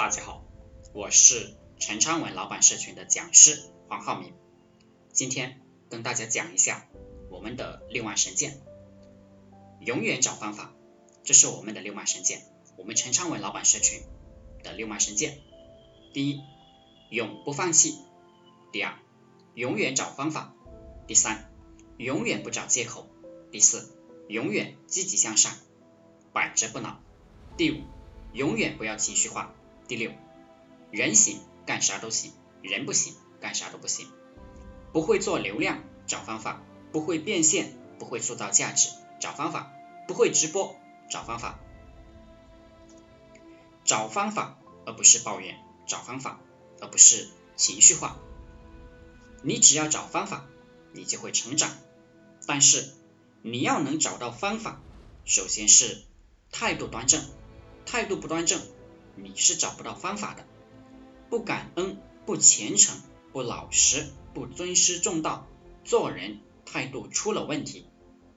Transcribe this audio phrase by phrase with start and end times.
[0.00, 0.42] 大家好，
[0.94, 4.32] 我是陈昌文老板社群的讲师黄浩明，
[5.12, 6.88] 今天跟大家讲一下
[7.30, 8.62] 我们的六脉神剑，
[9.78, 10.72] 永远找方法，
[11.22, 12.40] 这是我们的六脉神剑，
[12.78, 14.00] 我们陈昌文老板社群
[14.64, 15.38] 的六脉神剑。
[16.14, 16.40] 第一，
[17.10, 17.90] 永不放弃；
[18.72, 18.98] 第二，
[19.52, 20.54] 永远找方法；
[21.06, 21.52] 第三，
[21.98, 23.04] 永远不找借口；
[23.52, 23.94] 第四，
[24.28, 25.52] 永远积极向上，
[26.32, 27.02] 百折不挠；
[27.58, 27.82] 第五，
[28.32, 29.54] 永远不要情绪化。
[29.90, 30.12] 第六，
[30.92, 34.06] 人行干啥都行，人不行干啥都不行。
[34.92, 36.62] 不会做流量找方法，
[36.92, 39.72] 不会变现不会塑造价值找方法，
[40.06, 40.76] 不会直播
[41.10, 41.58] 找方法，
[43.82, 45.58] 找方法而不是抱怨，
[45.88, 46.38] 找方法
[46.80, 48.16] 而不是情绪化。
[49.42, 50.46] 你只要找方法，
[50.92, 51.68] 你就会成长。
[52.46, 52.94] 但是
[53.42, 54.80] 你要能找到方法，
[55.24, 56.04] 首先是
[56.52, 57.24] 态度端正，
[57.86, 58.62] 态度不端正。
[59.22, 60.46] 你是找不到方法的，
[61.28, 63.00] 不感恩、不虔诚、
[63.32, 65.46] 不老实、不尊师重道，
[65.84, 67.86] 做人态度出了问题，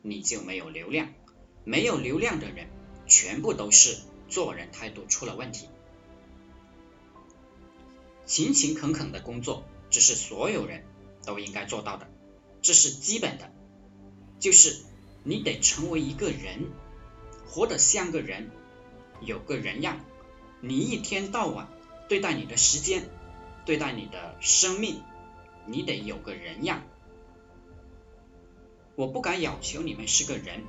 [0.01, 1.13] 你就没有流量。
[1.65, 2.67] 没有流量的人，
[3.07, 5.69] 全部都是做人态度出了问题。
[8.25, 10.83] 勤勤恳恳的工作，这是所有人
[11.25, 12.09] 都应该做到的，
[12.61, 13.49] 这是基本的，
[14.41, 14.83] 就是
[15.23, 16.69] 你得成为一个人，
[17.47, 18.51] 活得像个人，
[19.21, 19.99] 有个人样。
[20.65, 21.67] 你一天到晚
[22.07, 23.09] 对待你的时间，
[23.65, 25.03] 对待你的生命，
[25.65, 26.83] 你得有个人样。
[28.95, 30.63] 我不敢要求你们是个人，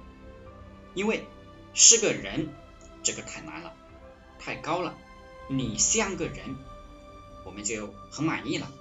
[0.94, 1.22] 因为
[1.74, 2.48] 是个人
[3.04, 3.72] 这个太难了，
[4.40, 4.98] 太高了。
[5.46, 6.56] 你像个人，
[7.46, 8.72] 我们就很满意了。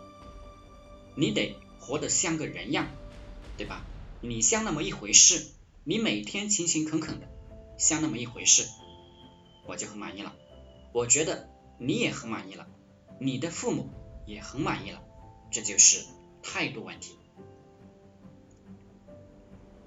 [1.13, 2.87] 你得活得像个人样，
[3.55, 3.85] 对吧？
[4.19, 5.45] 你像那么一回事，
[5.83, 7.27] 你每天勤勤恳恳的，
[7.77, 8.67] 像那么一回事，
[9.67, 10.33] 我就很满意了。
[10.93, 11.49] 我觉得
[11.79, 12.67] 你也很满意了，
[13.19, 13.89] 你的父母
[14.27, 15.01] 也很满意了，
[15.51, 16.05] 这就是
[16.43, 17.17] 态度问题。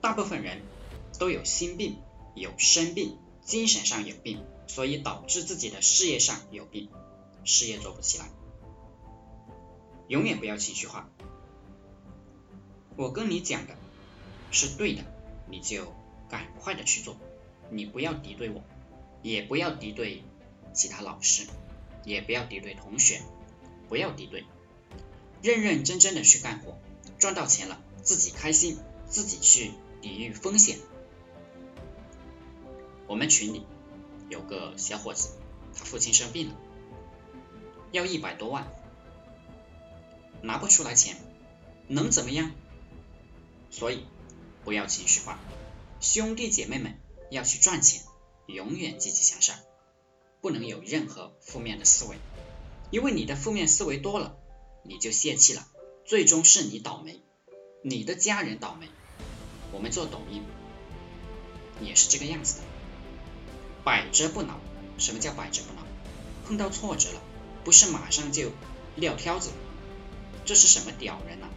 [0.00, 0.62] 大部分人
[1.19, 1.97] 都有心病、
[2.34, 6.88] 有生病、精神上有病，所以导致自己的事业上有病，
[7.44, 8.28] 事业做不起来。
[10.08, 11.08] 永远不要情绪化。
[12.97, 13.76] 我跟你讲的
[14.50, 15.02] 是对的，
[15.48, 15.92] 你就
[16.28, 17.16] 赶快的去做，
[17.70, 18.62] 你不要敌对我，
[19.22, 20.22] 也不要敌对。
[20.76, 21.47] 其他老师
[22.04, 23.22] 也不要敌对同学，
[23.88, 24.44] 不要敌对，
[25.42, 26.78] 认认真真的去干活，
[27.19, 28.78] 赚到钱了自己开心，
[29.09, 29.72] 自己去
[30.03, 30.78] 抵御风险。
[33.09, 33.64] 我们群里
[34.28, 35.31] 有个小伙子，
[35.75, 36.56] 他父亲生病了，
[37.91, 38.69] 要一百多万，
[40.43, 41.16] 拿不出来钱，
[41.88, 42.53] 能怎么样？
[43.70, 44.04] 所以
[44.64, 45.38] 不要情绪化，
[46.00, 46.98] 兄弟姐妹们
[47.31, 48.03] 要去赚钱，
[48.47, 49.56] 永远积极向上。
[50.46, 52.18] 不能有任何负面的思维，
[52.92, 54.36] 因为你的负面思维多了，
[54.84, 55.66] 你就泄气了，
[56.04, 57.20] 最终是你倒霉，
[57.82, 58.86] 你的家人倒霉。
[59.72, 60.44] 我们做抖音
[61.80, 62.62] 也是这个样子的，
[63.82, 64.60] 百折不挠。
[64.98, 65.84] 什么叫百折不挠？
[66.46, 67.20] 碰到挫折了，
[67.64, 68.52] 不是马上就
[68.94, 69.50] 撂挑子，
[70.44, 71.48] 这是什么屌人呐？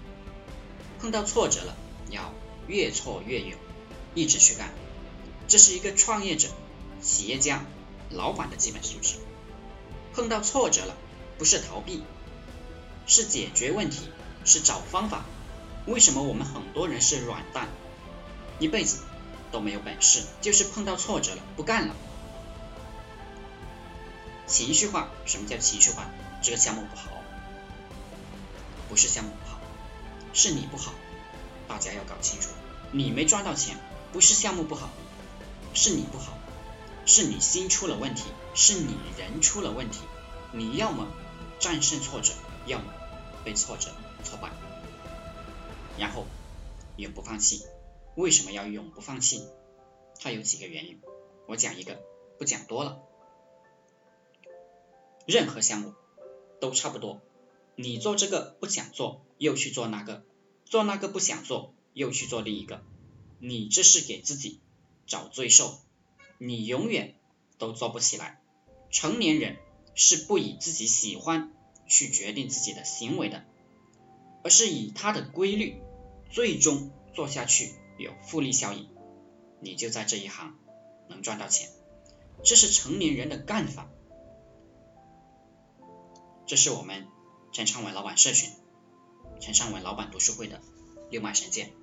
[1.00, 1.78] 碰到挫折了，
[2.10, 2.34] 要
[2.68, 3.60] 越挫越勇，
[4.16, 4.74] 一直去干，
[5.48, 6.48] 这是一个创业者、
[7.00, 7.64] 企业家。
[8.10, 9.16] 老板的基本素质，
[10.14, 10.96] 碰到挫折了，
[11.38, 12.04] 不是逃避，
[13.06, 14.10] 是解决问题，
[14.46, 15.26] 是找方法。
[15.86, 17.68] 为什么我们很多人是软蛋，
[18.60, 19.04] 一辈子
[19.52, 21.96] 都没有本事，就是碰到挫折了不干了。
[24.48, 26.10] 情绪化，什么叫情绪化？
[26.42, 27.12] 这个项目不好，
[28.90, 29.60] 不是项目不好，
[30.34, 30.94] 是你不好，
[31.68, 32.50] 大家要搞清楚。
[32.92, 33.78] 你没赚到钱，
[34.12, 34.90] 不是项目不好，
[35.76, 36.39] 是你不好。
[37.10, 38.22] 是你心出了问题，
[38.54, 40.02] 是你人出了问题。
[40.54, 41.08] 你要么
[41.60, 42.36] 战胜挫折，
[42.68, 42.86] 要么
[43.44, 43.90] 被挫折
[44.24, 44.52] 挫败。
[45.98, 46.28] 然后
[46.98, 47.64] 永不放弃。
[48.16, 49.44] 为什么要永不放弃？
[50.20, 51.02] 它有几个原因，
[51.48, 52.00] 我讲一个，
[52.38, 53.00] 不讲多了。
[55.26, 55.96] 任何项目
[56.62, 57.22] 都差不多，
[57.76, 60.22] 你做这个不想做，又去做那个；
[60.64, 62.84] 做那个不想做，又去做另一个。
[63.40, 64.62] 你这是给自己
[65.08, 65.80] 找罪受。
[66.40, 67.14] 你永远
[67.60, 68.42] 都做不起来。
[68.90, 69.58] 成年人
[69.94, 71.54] 是不以自己喜欢
[71.86, 73.44] 去决定自己的行为的，
[74.44, 75.80] 而是以他的规律，
[76.32, 78.90] 最终做下去有复利效应，
[79.60, 80.58] 你就在这一行
[81.08, 81.70] 能赚到钱。
[82.44, 83.90] 这是成年人的干法。
[86.48, 87.06] 这是我们
[87.52, 88.50] 陈昌文老板社群、
[89.40, 90.62] 陈昌文老板读书会的
[91.12, 91.74] 六脉神剑，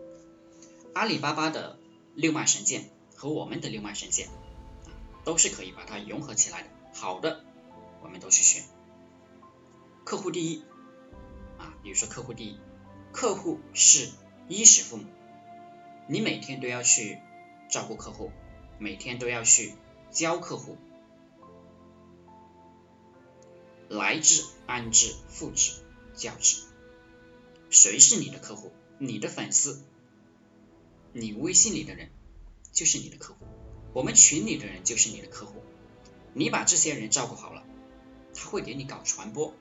[0.94, 1.79] 阿里巴巴的
[2.14, 4.29] 六脉神剑和我们的六脉神剑。
[5.25, 6.69] 都是可以把它融合起来的。
[6.95, 7.45] 好的，
[8.01, 8.63] 我们都去学。
[10.05, 10.63] 客户第一
[11.59, 12.61] 啊，比如说客户第一，
[13.13, 14.09] 客户是
[14.49, 15.05] 衣食父母，
[16.09, 17.19] 你每天都要去
[17.69, 18.31] 照顾客户，
[18.79, 19.75] 每天都要去
[20.12, 20.79] 教客户，
[23.89, 25.73] 来之安之复之
[26.15, 26.62] 教之，
[27.69, 28.71] 谁是你的客户？
[28.99, 29.83] 你的粉丝，
[31.12, 32.11] 你微信里的人
[32.76, 33.46] 就是你的客户，
[33.94, 35.62] 我们群里的人就是你的客户，
[36.34, 37.64] 你把这些人照顾好了，
[38.34, 39.55] 他会给你搞传播。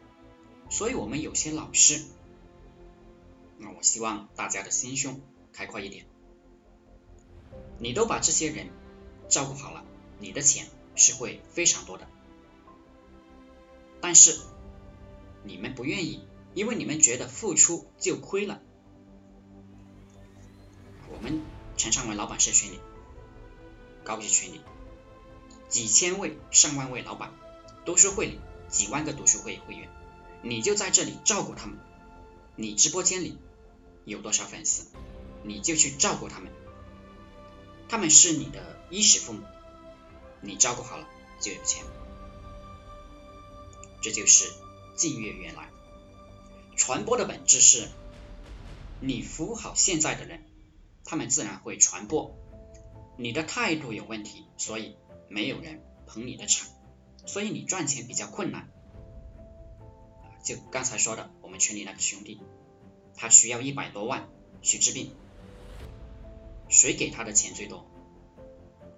[0.70, 2.04] 所以，我们有些老师，
[3.58, 5.22] 那我希望大家的心胸
[5.54, 6.06] 开阔一点。
[7.80, 8.68] 你都把这些人
[9.30, 9.86] 照顾好了，
[10.20, 12.06] 你的钱是会非常多的。
[14.02, 14.38] 但是
[15.46, 18.62] 你们不愿意，因为你们觉得付出就亏了。
[21.14, 21.42] 我们
[21.78, 22.80] 陈昌文老板社群里，
[24.06, 24.62] 高级群里，
[25.68, 27.34] 几千位、上万位老板，
[27.86, 29.90] 读书会里几万个读书会会员。
[30.44, 31.80] 你就在这里照顾他们，
[32.56, 33.40] 你直播间里
[34.06, 34.86] 有多少粉丝，
[35.44, 36.52] 你就去照顾他们，
[37.90, 39.44] 他们是你的衣食父母，
[40.40, 41.08] 你照顾好了
[41.42, 41.84] 就有钱，
[44.04, 44.54] 这就是
[44.96, 45.72] 近悦远来。
[46.76, 47.90] 传播的本质是，
[49.00, 50.46] 你服务好现在的人，
[51.04, 52.38] 他们自然会传播。
[53.18, 54.98] 你的态度有问题，所以
[55.30, 56.70] 没有人捧你的场，
[57.26, 58.70] 所以你赚钱比较困难。
[60.44, 62.40] 就刚才说的，我们群里那个兄弟，
[63.16, 64.28] 他需要一百多万
[64.62, 65.12] 去治病，
[66.70, 67.86] 谁给他的钱最多？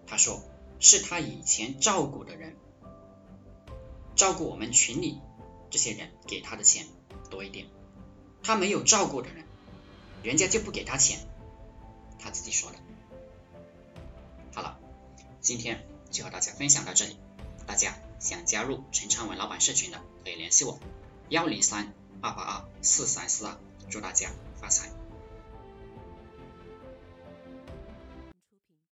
[0.05, 0.41] 他说
[0.79, 2.55] 是他以前照顾的人，
[4.15, 5.21] 照顾我们群里
[5.69, 6.85] 这些人给他的钱
[7.29, 7.67] 多一点，
[8.41, 9.45] 他没有照顾的人，
[10.23, 11.19] 人家就不给他钱，
[12.19, 12.77] 他自己说的。
[15.47, 17.15] 今天就和大家分享到这里，
[17.65, 20.77] 大家想加入陈昌文老板社群的可以联系我。
[21.29, 23.57] 幺零三二八二四三四二，
[23.89, 24.29] 祝大家
[24.59, 24.89] 发财！